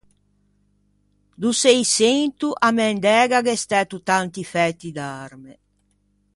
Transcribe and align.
Do 1.41 1.49
Seiçento 1.63 2.47
à 2.67 2.69
Mendæga 2.77 3.39
gh'é 3.45 3.55
stæto 3.63 3.97
tanti 4.09 4.41
fæti 4.53 4.89
d'arme. 4.97 5.53